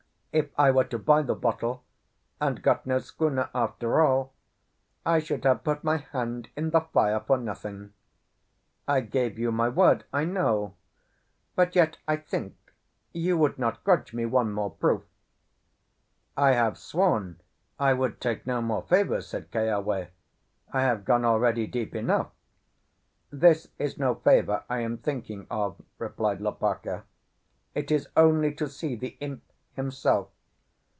If 0.33 0.47
I 0.57 0.71
were 0.71 0.85
to 0.85 0.97
buy 0.97 1.23
the 1.23 1.35
bottle, 1.35 1.83
and 2.39 2.61
got 2.63 2.85
no 2.85 2.99
schooner 2.99 3.49
after 3.53 4.01
all, 4.01 4.31
I 5.05 5.19
should 5.19 5.43
have 5.43 5.65
put 5.65 5.83
my 5.83 5.97
hand 5.97 6.47
in 6.55 6.69
the 6.69 6.79
fire 6.79 7.19
for 7.19 7.37
nothing. 7.37 7.91
I 8.87 9.01
gave 9.01 9.37
you 9.37 9.51
my 9.51 9.67
word, 9.67 10.05
I 10.13 10.23
know; 10.23 10.75
but 11.53 11.75
yet 11.75 11.97
I 12.07 12.15
think 12.15 12.55
you 13.11 13.37
would 13.39 13.59
not 13.59 13.83
grudge 13.83 14.13
me 14.13 14.25
one 14.25 14.53
more 14.53 14.69
proof." 14.71 15.01
"I 16.37 16.51
have 16.53 16.77
sworn 16.77 17.41
I 17.77 17.91
would 17.91 18.21
take 18.21 18.47
no 18.47 18.61
more 18.61 18.83
favours," 18.83 19.27
said 19.27 19.51
Keawe. 19.51 20.07
"I 20.71 20.81
have 20.81 21.03
gone 21.03 21.25
already 21.25 21.67
deep 21.67 21.93
enough." 21.93 22.31
"This 23.31 23.67
is 23.77 23.97
no 23.97 24.15
favour 24.15 24.63
I 24.69 24.79
am 24.79 24.97
thinking 24.97 25.45
of," 25.49 25.75
replied 25.97 26.39
Lopaka. 26.39 27.03
"It 27.75 27.91
is 27.91 28.07
only 28.15 28.53
to 28.53 28.69
see 28.69 28.95
the 28.95 29.17
imp 29.19 29.43
himself. 29.75 30.27